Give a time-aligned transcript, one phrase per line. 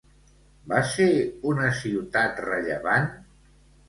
[0.69, 1.05] Va ser
[1.49, 3.07] una ciutat rellevant?